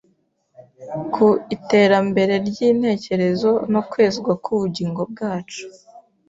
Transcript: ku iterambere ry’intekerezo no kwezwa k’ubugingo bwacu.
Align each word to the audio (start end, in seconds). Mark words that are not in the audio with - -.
ku 1.13 1.27
iterambere 1.55 2.33
ry’intekerezo 2.47 3.51
no 3.73 3.81
kwezwa 3.89 4.31
k’ubugingo 4.43 5.01
bwacu. 5.11 5.65